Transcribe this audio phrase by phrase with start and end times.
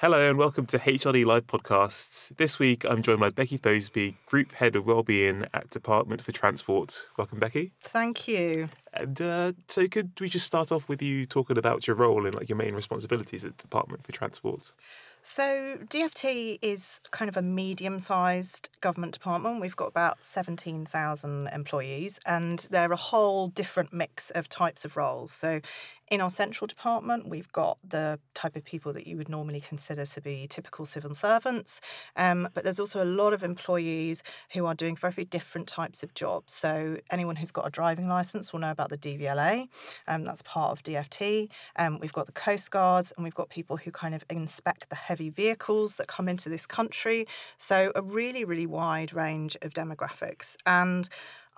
[0.00, 2.36] Hello and welcome to HRD Live Podcasts.
[2.36, 7.06] This week I'm joined by Becky Thoseby, Group Head of Wellbeing at Department for Transport.
[7.16, 7.72] Welcome, Becky.
[7.80, 8.68] Thank you.
[8.92, 12.34] And uh, so, could we just start off with you talking about your role and
[12.34, 14.74] like your main responsibilities at Department for Transport?
[15.22, 19.60] So, DFT is kind of a medium sized government department.
[19.60, 25.32] We've got about 17,000 employees, and they're a whole different mix of types of roles.
[25.32, 25.62] So,
[26.08, 30.06] in our central department, we've got the type of people that you would normally consider
[30.06, 31.80] to be typical civil servants,
[32.16, 36.14] um, but there's also a lot of employees who are doing very different types of
[36.14, 36.52] jobs.
[36.52, 39.68] So, anyone who's got a driving license will know about the DVLA,
[40.06, 41.48] um, that's part of DFT.
[41.76, 44.96] Um, we've got the Coast Guards, and we've got people who kind of inspect the
[44.96, 47.26] heavy vehicles that come into this country.
[47.56, 50.56] So, a really, really wide range of demographics.
[50.66, 51.08] And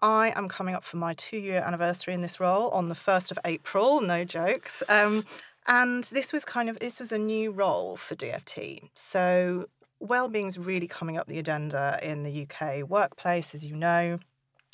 [0.01, 3.33] I am coming up for my two year anniversary in this role on the 1st
[3.33, 4.83] of April, no jokes.
[4.89, 5.25] Um,
[5.67, 8.91] and this was kind of this was a new role for DFT.
[8.95, 9.69] So
[10.01, 14.19] well-being is really coming up the agenda in the UK workplace, as you know,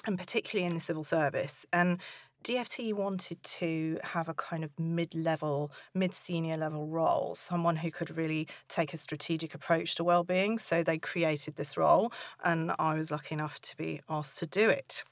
[0.06, 1.64] and particularly in the civil service.
[1.72, 2.00] And
[2.44, 7.90] DFT wanted to have a kind of mid level, mid senior level role, someone who
[7.90, 10.58] could really take a strategic approach to well-being.
[10.58, 12.12] So they created this role,
[12.44, 15.02] and I was lucky enough to be asked to do it.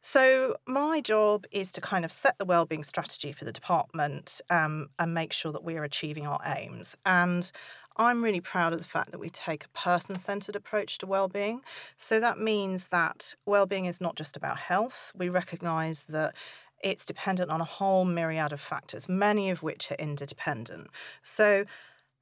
[0.00, 4.90] So, my job is to kind of set the wellbeing strategy for the department um,
[4.98, 6.94] and make sure that we are achieving our aims.
[7.06, 7.50] And
[7.96, 11.62] I'm really proud of the fact that we take a person centered approach to well-being.
[11.96, 15.12] So that means that well-being is not just about health.
[15.16, 16.34] We recognize that
[16.82, 20.88] it's dependent on a whole myriad of factors, many of which are interdependent.
[21.22, 21.64] So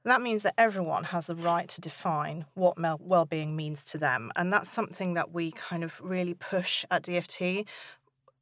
[0.05, 4.51] that means that everyone has the right to define what well-being means to them and
[4.51, 7.65] that's something that we kind of really push at DFT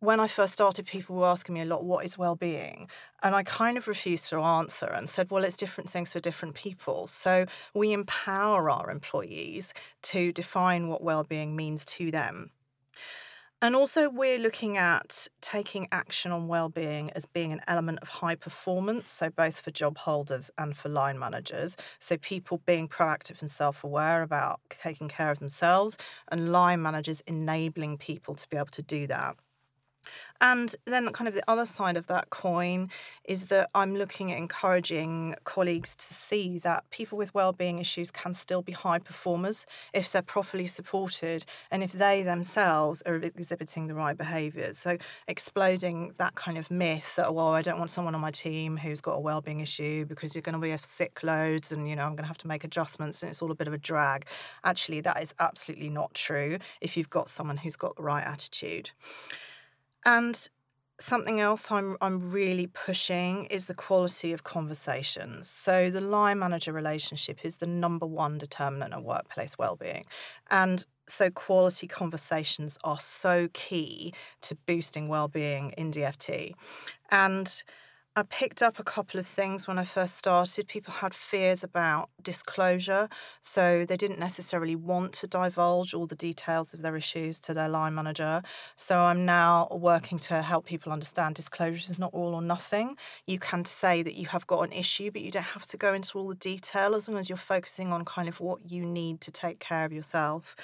[0.01, 2.89] when I first started, people were asking me a lot, what is well being?
[3.21, 6.55] And I kind of refused to answer and said, well, it's different things for different
[6.55, 7.05] people.
[7.05, 7.45] So
[7.75, 12.49] we empower our employees to define what well being means to them.
[13.63, 18.33] And also, we're looking at taking action on well-being as being an element of high
[18.35, 21.77] performance, so both for job holders and for line managers.
[21.99, 25.97] So people being proactive and self-aware about taking care of themselves,
[26.31, 29.35] and line managers enabling people to be able to do that.
[30.39, 32.89] And then, kind of the other side of that coin
[33.25, 38.33] is that I'm looking at encouraging colleagues to see that people with well-being issues can
[38.33, 43.93] still be high performers if they're properly supported and if they themselves are exhibiting the
[43.93, 44.79] right behaviours.
[44.79, 44.97] So,
[45.27, 49.01] exploding that kind of myth that well, I don't want someone on my team who's
[49.01, 52.15] got a well-being issue because you're going to be sick loads and you know I'm
[52.15, 54.25] going to have to make adjustments and it's all a bit of a drag.
[54.63, 58.91] Actually, that is absolutely not true if you've got someone who's got the right attitude.
[60.05, 60.49] And
[60.99, 65.49] something else I'm I'm really pushing is the quality of conversations.
[65.49, 70.05] So the line manager relationship is the number one determinant of workplace well-being.
[70.49, 76.53] And so quality conversations are so key to boosting well-being in DFT.
[77.09, 77.63] And
[78.13, 80.67] I picked up a couple of things when I first started.
[80.67, 83.07] People had fears about disclosure,
[83.41, 87.69] so they didn't necessarily want to divulge all the details of their issues to their
[87.69, 88.41] line manager.
[88.75, 92.97] So I'm now working to help people understand disclosure is not all or nothing.
[93.27, 95.93] You can say that you have got an issue, but you don't have to go
[95.93, 99.21] into all the detail as long as you're focusing on kind of what you need
[99.21, 100.57] to take care of yourself.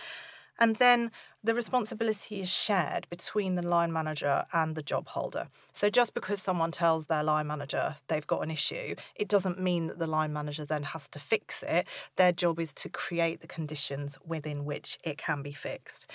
[0.60, 1.12] And then
[1.44, 5.48] the responsibility is shared between the line manager and the job holder.
[5.72, 9.88] So just because someone tells their line manager they've got an issue, it doesn't mean
[9.88, 11.88] that the line manager then has to fix it.
[12.16, 16.10] Their job is to create the conditions within which it can be fixed.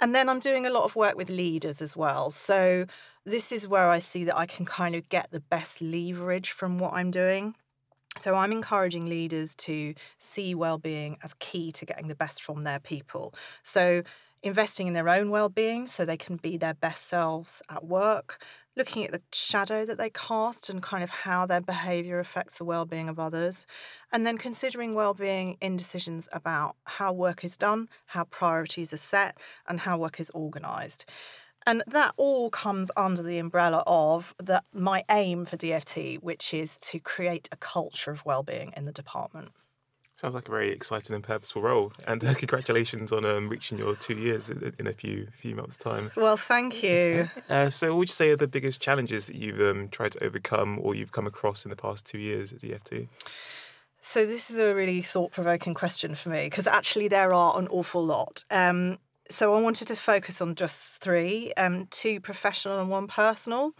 [0.00, 2.30] And then I'm doing a lot of work with leaders as well.
[2.30, 2.86] So
[3.26, 6.78] this is where I see that I can kind of get the best leverage from
[6.78, 7.54] what I'm doing.
[8.18, 12.80] So I'm encouraging leaders to see well-being as key to getting the best from their
[12.80, 13.34] people.
[13.62, 14.02] So
[14.42, 18.42] investing in their own well-being so they can be their best selves at work,
[18.74, 22.64] looking at the shadow that they cast and kind of how their behavior affects the
[22.64, 23.66] well-being of others,
[24.12, 29.36] and then considering well-being in decisions about how work is done, how priorities are set,
[29.68, 31.04] and how work is organized.
[31.70, 36.76] And that all comes under the umbrella of the, my aim for DFT, which is
[36.78, 39.50] to create a culture of well-being in the department.
[40.16, 41.92] Sounds like a very exciting and purposeful role.
[42.08, 45.76] And uh, congratulations on um, reaching your two years in, in, a few few months'
[45.76, 46.10] time.
[46.16, 47.28] Well, thank you.
[47.48, 50.24] Uh, so, what would you say are the biggest challenges that you've um, tried to
[50.24, 53.06] overcome or you've come across in the past two years at DFT?
[54.00, 57.68] So, this is a really thought provoking question for me because actually there are an
[57.68, 58.44] awful lot.
[58.50, 58.98] Um,
[59.30, 63.72] so I wanted to focus on just three um, two professional and one personal.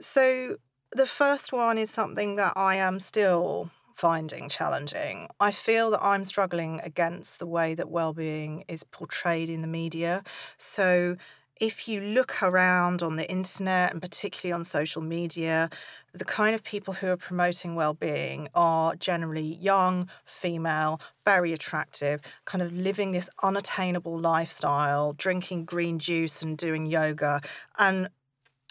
[0.00, 0.56] So
[0.92, 5.28] the first one is something that I am still finding challenging.
[5.40, 10.22] I feel that I'm struggling against the way that well-being is portrayed in the media.
[10.56, 11.16] So
[11.60, 15.68] if you look around on the internet and particularly on social media,
[16.12, 22.62] the kind of people who are promoting well-being are generally young, female, very attractive, kind
[22.62, 27.40] of living this unattainable lifestyle, drinking green juice and doing yoga
[27.78, 28.08] and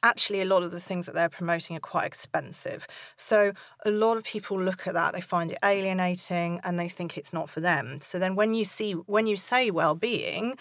[0.03, 2.87] actually a lot of the things that they're promoting are quite expensive.
[3.15, 3.53] So
[3.85, 7.33] a lot of people look at that, they find it alienating and they think it's
[7.33, 7.99] not for them.
[8.01, 10.55] So then when you see when you say well-being,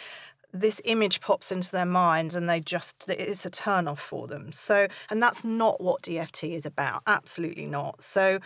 [0.52, 4.52] this image pops into their mind and they just it's a turn off for them.
[4.52, 8.02] So and that's not what dft is about absolutely not.
[8.02, 8.38] So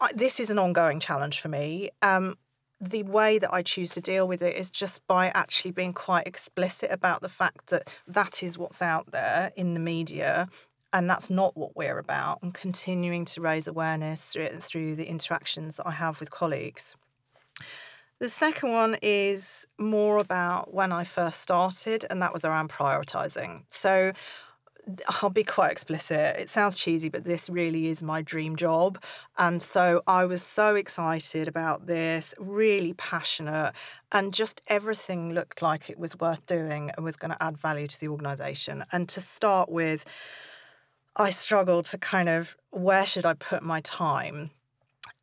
[0.00, 1.90] I, this is an ongoing challenge for me.
[2.02, 2.36] Um,
[2.80, 6.26] the way that I choose to deal with it is just by actually being quite
[6.26, 10.48] explicit about the fact that that is what's out there in the media
[10.92, 15.76] and that's not what we're about and continuing to raise awareness through, through the interactions
[15.76, 16.96] that I have with colleagues.
[18.18, 23.64] The second one is more about when I first started, and that was around prioritizing.
[23.68, 24.12] So
[25.08, 26.36] I'll be quite explicit.
[26.38, 29.02] It sounds cheesy, but this really is my dream job.
[29.36, 33.72] And so I was so excited about this, really passionate,
[34.12, 37.88] and just everything looked like it was worth doing and was going to add value
[37.88, 38.84] to the organization.
[38.92, 40.06] And to start with,
[41.16, 44.52] I struggled to kind of where should I put my time?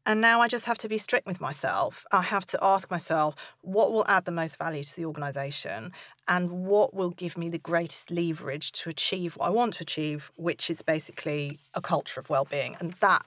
[0.05, 2.05] And now I just have to be strict with myself.
[2.11, 5.93] I have to ask myself what will add the most value to the organization
[6.27, 10.29] and what will give me the greatest leverage to achieve what I want to achieve,
[10.35, 12.75] which is basically a culture of well-being.
[12.81, 13.25] And that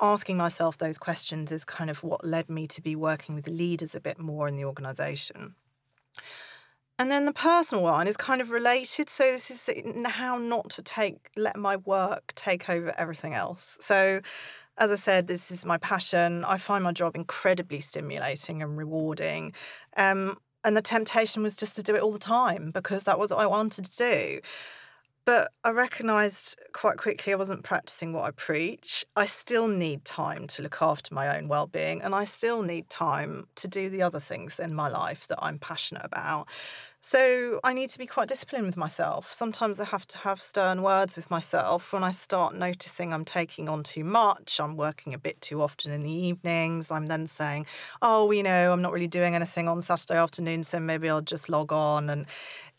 [0.00, 3.94] asking myself those questions is kind of what led me to be working with leaders
[3.94, 5.56] a bit more in the organization.
[6.98, 9.08] And then the personal one is kind of related.
[9.08, 9.68] So this is
[10.06, 13.76] how not to take let my work take over everything else.
[13.80, 14.20] So
[14.78, 16.44] as I said, this is my passion.
[16.44, 19.52] I find my job incredibly stimulating and rewarding.
[19.96, 23.30] Um, and the temptation was just to do it all the time because that was
[23.30, 24.40] what I wanted to do.
[25.24, 29.04] But I recognised quite quickly I wasn't practicing what I preach.
[29.14, 33.46] I still need time to look after my own well-being, and I still need time
[33.56, 36.48] to do the other things in my life that I'm passionate about.
[37.04, 39.32] So I need to be quite disciplined with myself.
[39.32, 43.68] Sometimes I have to have stern words with myself when I start noticing I'm taking
[43.68, 46.92] on too much, I'm working a bit too often in the evenings.
[46.92, 47.66] I'm then saying,
[48.02, 51.48] oh, you know, I'm not really doing anything on Saturday afternoon, so maybe I'll just
[51.48, 52.08] log on.
[52.08, 52.26] And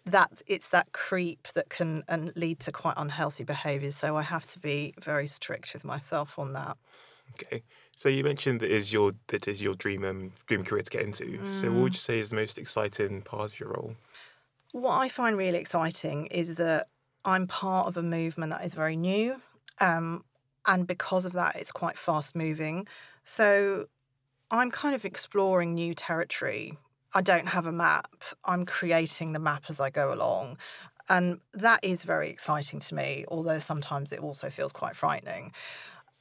[0.06, 3.98] that it's that creep that can and lead to quite unhealthy behaviours.
[3.98, 6.78] So I have to be very strict with myself on that.
[7.34, 7.64] Okay.
[7.96, 11.02] So you mentioned that is your that is your dream um, dream career to get
[11.02, 11.26] into.
[11.26, 11.50] Mm.
[11.50, 11.96] So what would mm.
[11.96, 13.96] you say is the most exciting part of your role?
[14.74, 16.88] What I find really exciting is that
[17.24, 19.36] I'm part of a movement that is very new.
[19.80, 20.26] Um,
[20.66, 22.88] and because of that, it's quite fast moving.
[23.24, 23.86] So
[24.50, 26.76] I'm kind of exploring new territory.
[27.14, 28.24] I don't have a map.
[28.46, 30.58] I'm creating the map as I go along.
[31.08, 35.52] And that is very exciting to me, although sometimes it also feels quite frightening.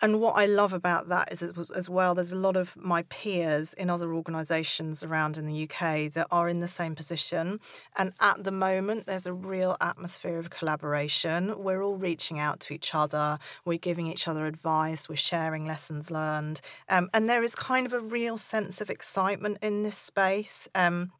[0.03, 3.73] And what I love about that is as well, there's a lot of my peers
[3.75, 7.61] in other organisations around in the UK that are in the same position.
[7.97, 11.55] And at the moment, there's a real atmosphere of collaboration.
[11.57, 16.11] We're all reaching out to each other, we're giving each other advice, we're sharing lessons
[16.11, 16.61] learned.
[16.89, 20.67] Um, and there is kind of a real sense of excitement in this space.
[20.75, 21.13] Um,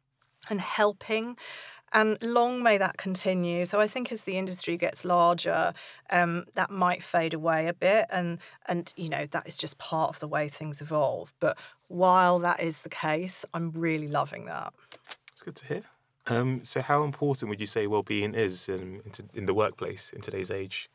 [0.49, 1.37] and helping
[1.93, 3.65] and long may that continue.
[3.65, 5.73] So I think as the industry gets larger,
[6.09, 10.09] um, that might fade away a bit, and and you know that is just part
[10.09, 11.33] of the way things evolve.
[11.39, 11.57] But
[11.87, 14.73] while that is the case, I'm really loving that.
[15.31, 15.81] It's good to hear.
[16.25, 19.01] Um, so how important would you say well-being is in,
[19.33, 20.89] in, the workplace in today's age?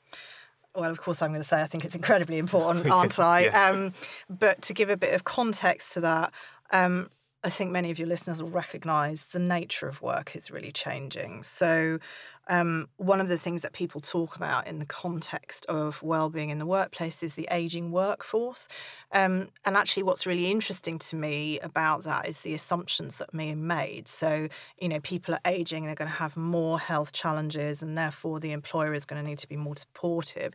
[0.74, 3.44] well, of course, I'm going to say I think it's incredibly important, aren't I?
[3.46, 3.68] yeah.
[3.68, 3.92] um,
[4.30, 6.32] but to give a bit of context to that,
[6.72, 7.10] um,
[7.44, 11.44] I think many of your listeners will recognize the nature of work is really changing.
[11.44, 12.00] So,
[12.48, 16.58] um, one of the things that people talk about in the context of well-being in
[16.58, 18.66] the workplace is the aging workforce.
[19.12, 23.38] Um, and actually, what's really interesting to me about that is the assumptions that are
[23.38, 24.08] being made.
[24.08, 24.48] So,
[24.80, 28.50] you know, people are aging; they're going to have more health challenges, and therefore the
[28.50, 30.54] employer is going to need to be more supportive.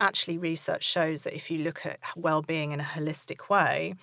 [0.00, 3.94] Actually, research shows that if you look at well-being in a holistic way,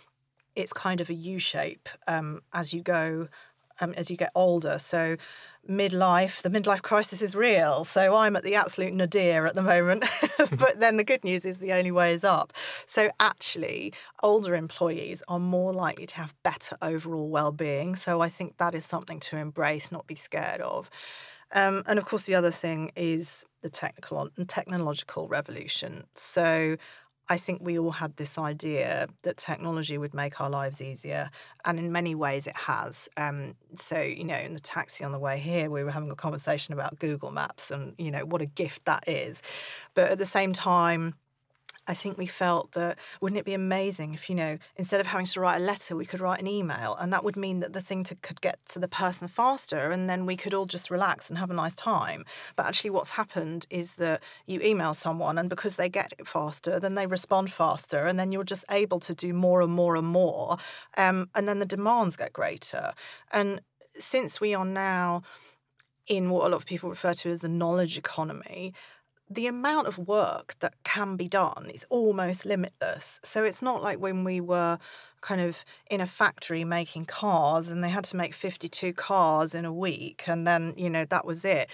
[0.56, 3.28] it's kind of a U shape um, as you go,
[3.82, 4.78] um, as you get older.
[4.80, 5.18] So,
[5.70, 7.86] midlife, the midlife crisis is real.
[7.86, 10.06] So, I'm at the absolute nadir at the moment.
[10.38, 12.54] but then the good news is the only way is up.
[12.86, 17.96] So, actually, older employees are more likely to have better overall well being.
[17.96, 20.90] So, I think that is something to embrace, not be scared of.
[21.54, 26.06] Um, and of course, the other thing is the technical technological revolution.
[26.16, 26.78] So,
[27.34, 31.32] I think we all had this idea that technology would make our lives easier,
[31.66, 33.10] and in many ways it has.
[33.18, 36.16] Um, so, you know, in the taxi on the way here, we were having a
[36.16, 39.42] conversation about Google Maps and, you know, what a gift that is.
[39.96, 41.16] But at the same time,
[41.88, 45.25] I think we felt that wouldn't it be amazing if, you know, instead of having
[45.25, 46.96] to write a letter, we could write an email.
[47.00, 50.10] And that would mean that the thing to, could get to the person faster and
[50.10, 52.24] then we could all just relax and have a nice time.
[52.56, 56.80] But actually, what's happened is that you email someone and because they get it faster,
[56.80, 60.08] then they respond faster and then you're just able to do more and more and
[60.08, 60.58] more.
[60.96, 62.94] Um, and then the demands get greater.
[63.32, 63.62] And
[63.94, 65.24] since we are now
[66.08, 68.74] in what a lot of people refer to as the knowledge economy,
[69.34, 73.20] the amount of work that can be done is almost limitless.
[73.24, 74.80] So it's not like when we were
[75.22, 79.66] kind of in a factory making cars and they had to make 52 cars in
[79.66, 81.70] a week and then, you know, that was it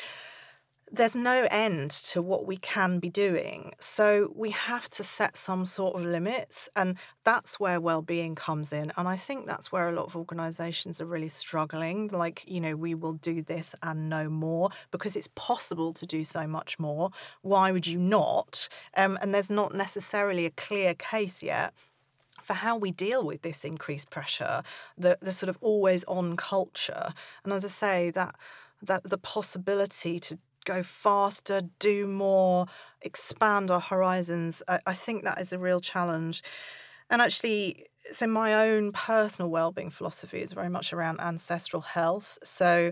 [0.92, 3.74] there's no end to what we can be doing.
[3.80, 6.70] So we have to set some sort of limits.
[6.76, 8.92] And that's where well-being comes in.
[8.98, 12.08] And I think that's where a lot of organizations are really struggling.
[12.08, 16.24] Like, you know, we will do this and no more because it's possible to do
[16.24, 17.12] so much more.
[17.42, 18.68] Why would you not?
[18.98, 21.74] Um, and there's not necessarily a clear case yet
[22.42, 24.64] for how we deal with this increased pressure,
[24.98, 27.14] the the sort of always on culture.
[27.44, 28.36] And as I say, that
[28.82, 32.66] that the possibility to go faster, do more,
[33.02, 34.62] expand our horizons.
[34.68, 36.44] I, I think that is a real challenge.
[37.10, 42.38] And actually, so my own personal well-being philosophy is very much around ancestral health.
[42.44, 42.92] So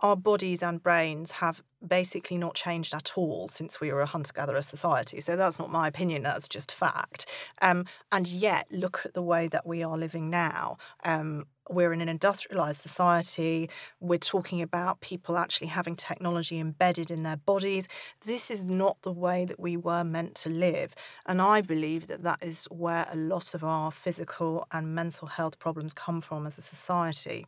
[0.00, 4.32] our bodies and brains have basically not changed at all since we were a hunter
[4.34, 5.20] gatherer society.
[5.20, 7.26] So that's not my opinion, that's just fact.
[7.62, 10.76] Um, and yet, look at the way that we are living now.
[11.04, 13.70] Um, we're in an industrialized society.
[14.00, 17.86] We're talking about people actually having technology embedded in their bodies.
[18.24, 20.94] This is not the way that we were meant to live.
[21.26, 25.58] And I believe that that is where a lot of our physical and mental health
[25.58, 27.46] problems come from as a society.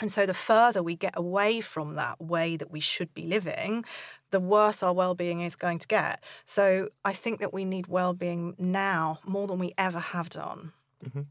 [0.00, 3.84] And so, the further we get away from that way that we should be living,
[4.30, 6.22] the worse our well-being is going to get.
[6.44, 10.72] So, I think that we need well-being now more than we ever have done.
[11.04, 11.22] Mm-hmm.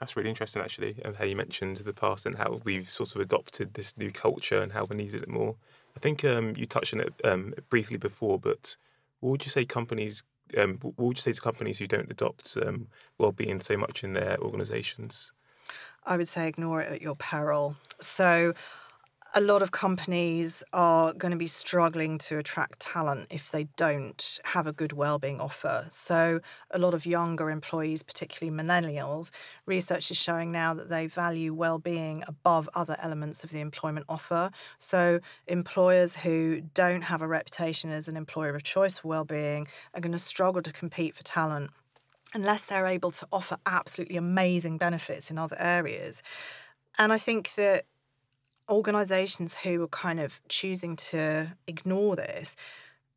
[0.00, 3.20] That's really interesting, actually, and how you mentioned the past and how we've sort of
[3.20, 5.56] adopted this new culture and how we needed it more.
[5.96, 8.76] I think um, you touched on it um, briefly before, but
[9.20, 10.24] what would you say companies?
[10.56, 12.88] Um, what would you say to companies who don't adopt um,
[13.18, 15.32] well-being so much in their organisations?
[16.08, 17.76] I would say ignore it at your peril.
[18.00, 18.54] So,
[19.34, 24.40] a lot of companies are going to be struggling to attract talent if they don't
[24.44, 25.86] have a good well-being offer.
[25.90, 29.30] So a lot of younger employees, particularly millennials,
[29.66, 34.50] research is showing now that they value well-being above other elements of the employment offer.
[34.78, 40.00] So employers who don't have a reputation as an employer of choice for well-being are
[40.00, 41.70] going to struggle to compete for talent
[42.34, 46.22] unless they're able to offer absolutely amazing benefits in other areas.
[46.98, 47.86] And I think that
[48.68, 52.56] organizations who are kind of choosing to ignore this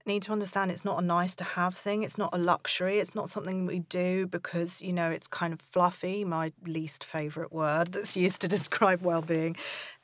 [0.05, 2.03] need to understand it's not a nice to have thing.
[2.03, 2.99] It's not a luxury.
[2.99, 7.51] It's not something we do because you know it's kind of fluffy my least favorite
[7.51, 9.55] word that's used to describe well-being.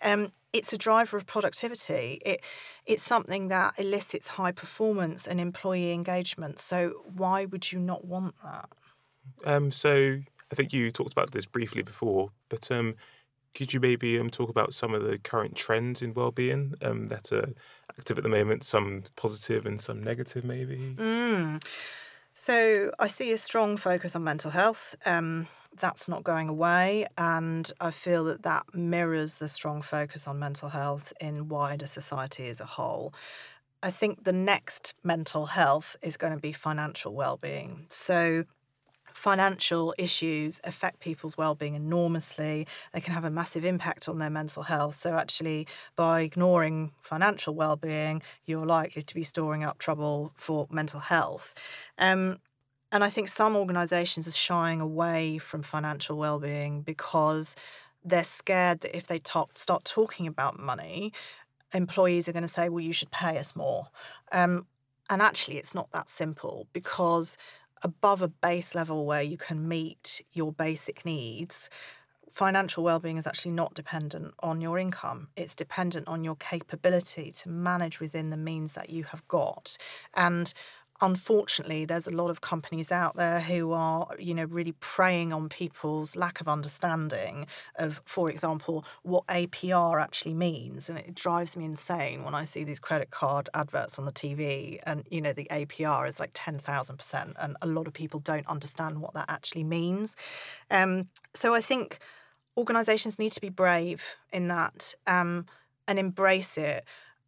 [0.01, 2.19] Um, it's a driver of productivity.
[2.25, 2.41] It
[2.85, 6.59] it's something that elicits high performance and employee engagement.
[6.59, 8.69] So why would you not want that
[9.45, 10.17] um, so
[10.51, 12.95] I think you talked about this briefly before, but um,
[13.53, 17.31] could you maybe um, talk about some of the current trends in well-being um, that
[17.31, 17.49] are
[17.97, 18.63] active at the moment?
[18.63, 20.95] Some positive and some negative, maybe.
[20.97, 21.63] Mm.
[22.33, 24.95] So I see a strong focus on mental health.
[25.05, 25.47] Um,
[25.79, 30.69] that's not going away, and I feel that that mirrors the strong focus on mental
[30.69, 33.13] health in wider society as a whole.
[33.83, 37.85] I think the next mental health is going to be financial well-being.
[37.89, 38.45] So
[39.17, 42.67] financial issues affect people's well-being enormously.
[42.93, 44.95] They can have a massive impact on their mental health.
[44.95, 50.99] So actually by ignoring financial well-being you're likely to be storing up trouble for mental
[50.99, 51.55] health.
[51.97, 52.37] Um,
[52.89, 57.55] and i think some organizations are shying away from financial well-being because
[58.05, 61.11] they're scared that if they talk, start talking about money
[61.73, 63.87] employees are going to say well you should pay us more.
[64.31, 64.67] Um,
[65.09, 67.35] and actually it's not that simple because
[67.83, 71.69] above a base level where you can meet your basic needs,
[72.31, 75.27] financial well-being is actually not dependent on your income.
[75.35, 79.75] It's dependent on your capability to manage within the means that you have got.
[80.13, 80.53] And
[81.01, 85.49] unfortunately, there's a lot of companies out there who are, you know, really preying on
[85.49, 90.89] people's lack of understanding of, for example, what APR actually means.
[90.89, 94.79] And it drives me insane when I see these credit card adverts on the TV
[94.83, 97.33] and, you know, the APR is like 10,000%.
[97.39, 100.15] And a lot of people don't understand what that actually means.
[100.71, 101.99] Um, so I think
[102.57, 105.45] organizations need to be brave in that um,
[105.87, 106.83] and embrace it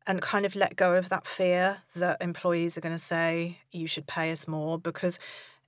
[0.09, 3.85] and kind of let go of that fear that employees are going to say you
[3.85, 5.19] should pay us more because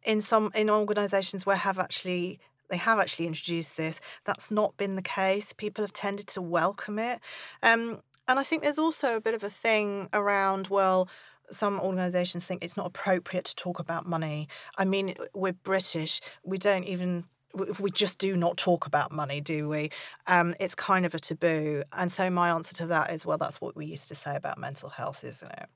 [0.04, 4.96] in some in organizations where have actually they have actually introduced this that's not been
[4.96, 5.54] the case.
[5.54, 7.20] People have tended to welcome it.
[7.62, 11.10] Um, and i think there's also a bit of a thing around well
[11.50, 14.48] some organizations think it's not appropriate to talk about money.
[14.78, 16.20] I mean we're british.
[16.44, 19.92] We don't even we just do not talk about money, do we?
[20.28, 21.84] Um, it's kind of a taboo.
[21.94, 24.58] And so my answer to that is, well, that's what we used to say about
[24.58, 25.70] mental health, isn't it?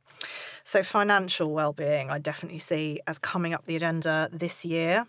[0.63, 5.05] So financial well-being, I definitely see as coming up the agenda this year.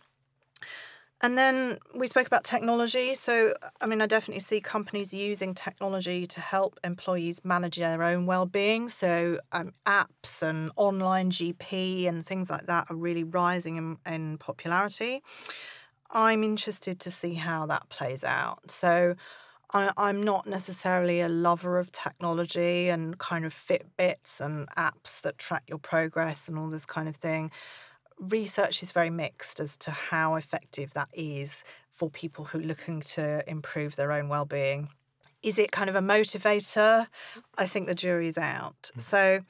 [1.23, 3.15] And then we spoke about technology.
[3.15, 8.27] So, I mean, I definitely see companies using technology to help employees manage their own
[8.27, 8.91] well-being.
[8.91, 14.37] So, um, apps and online GP and things like that are really rising in, in
[14.37, 15.23] popularity.
[16.11, 18.71] I'm interested to see how that plays out.
[18.71, 19.17] So
[19.73, 25.39] I, I'm not necessarily a lover of technology and kind of Fitbits and apps that
[25.39, 27.51] track your progress and all this kind of thing.
[28.19, 33.01] Research is very mixed as to how effective that is for people who are looking
[33.01, 34.89] to improve their own well-being.
[35.43, 37.07] Is it kind of a motivator?
[37.59, 38.91] I think the jury's out.
[38.95, 39.01] Mm.
[39.01, 39.41] So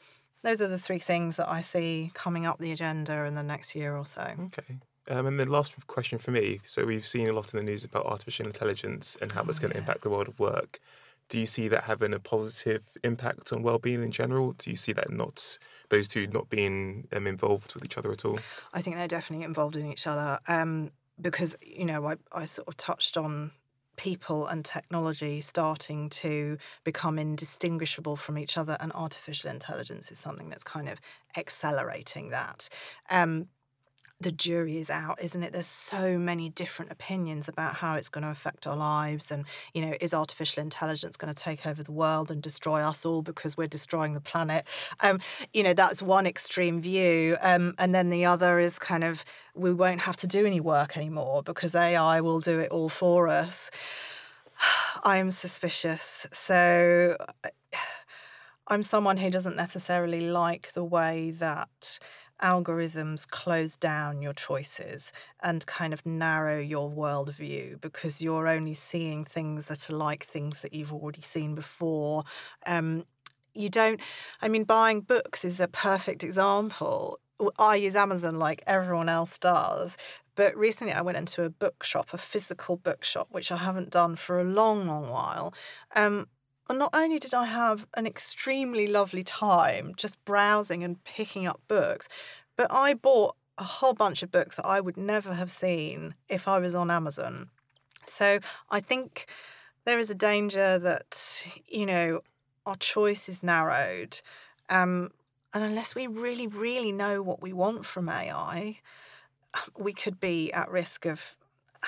[0.42, 3.74] those are the three things that I see coming up the agenda in the next
[3.74, 4.22] year or so.
[4.46, 4.78] Okay.
[5.08, 7.84] Um, and the last question for me so, we've seen a lot in the news
[7.84, 10.80] about artificial intelligence and how that's going to impact the world of work.
[11.28, 14.52] Do you see that having a positive impact on well-being in general?
[14.52, 15.58] Do you see that not
[15.88, 18.38] those two not being um, involved with each other at all?
[18.72, 22.68] I think they're definitely involved in each other um, because you know I, I sort
[22.68, 23.52] of touched on
[23.96, 30.48] people and technology starting to become indistinguishable from each other, and artificial intelligence is something
[30.48, 31.00] that's kind of
[31.36, 32.68] accelerating that.
[33.10, 33.48] Um,
[34.18, 35.52] the jury is out, isn't it?
[35.52, 39.30] There's so many different opinions about how it's going to affect our lives.
[39.30, 39.44] And,
[39.74, 43.20] you know, is artificial intelligence going to take over the world and destroy us all
[43.20, 44.64] because we're destroying the planet?
[45.00, 45.20] Um,
[45.52, 47.36] you know, that's one extreme view.
[47.42, 49.22] Um, and then the other is kind of
[49.54, 53.28] we won't have to do any work anymore because AI will do it all for
[53.28, 53.70] us.
[55.04, 56.26] I'm suspicious.
[56.32, 57.16] So
[58.68, 62.00] I'm someone who doesn't necessarily like the way that
[62.42, 69.24] algorithms close down your choices and kind of narrow your worldview because you're only seeing
[69.24, 72.24] things that are like things that you've already seen before.
[72.66, 73.04] Um,
[73.54, 74.00] you don't,
[74.42, 77.18] I mean, buying books is a perfect example.
[77.58, 79.96] I use Amazon like everyone else does.
[80.36, 84.38] But recently I went into a bookshop, a physical bookshop, which I haven't done for
[84.38, 85.54] a long, long while.
[85.94, 86.28] Um,
[86.68, 91.60] and not only did I have an extremely lovely time just browsing and picking up
[91.68, 92.08] books,
[92.56, 96.46] but I bought a whole bunch of books that I would never have seen if
[96.48, 97.50] I was on Amazon.
[98.04, 99.26] So I think
[99.84, 102.20] there is a danger that, you know,
[102.66, 104.20] our choice is narrowed.
[104.68, 105.10] Um,
[105.54, 108.80] and unless we really, really know what we want from AI,
[109.78, 111.36] we could be at risk of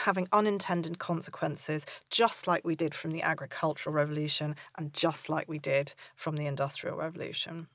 [0.04, 5.58] having unintended consequences, just like we did from the agricultural revolution and just like we
[5.58, 7.68] did from the industrial revolution.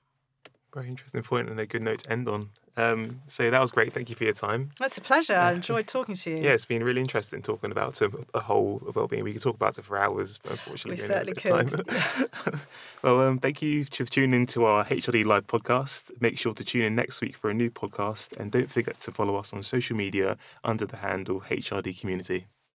[0.74, 2.50] Very interesting point and a good note to end on.
[2.76, 3.94] Um, so that was great.
[3.94, 4.72] Thank you for your time.
[4.82, 5.36] It's a pleasure.
[5.36, 6.38] I enjoyed talking to you.
[6.44, 9.24] yeah, it's been really interesting talking about a, a whole of well-being.
[9.24, 10.94] We could talk about it for hours, unfortunately.
[10.94, 11.88] We certainly could.
[13.04, 16.10] well, um, thank you for tuning in to our HRD Live podcast.
[16.20, 19.12] Make sure to tune in next week for a new podcast, and don't forget to
[19.12, 22.48] follow us on social media under the handle HRD Community.